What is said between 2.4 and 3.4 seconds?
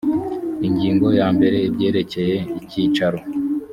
icyicaro